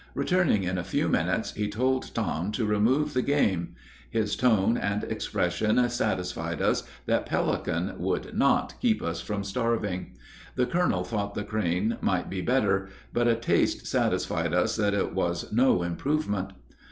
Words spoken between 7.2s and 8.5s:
pelican would